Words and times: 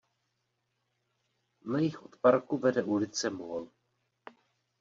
Na 1.69 1.79
jih 1.83 1.97
od 2.07 2.13
parku 2.23 2.55
vede 2.65 2.81
ulice 2.97 3.27
Mall. 3.37 3.65